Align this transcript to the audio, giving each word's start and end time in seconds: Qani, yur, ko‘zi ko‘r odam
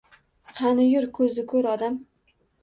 Qani, 0.59 0.85
yur, 0.93 1.05
ko‘zi 1.17 1.45
ko‘r 1.53 1.69
odam 1.75 2.01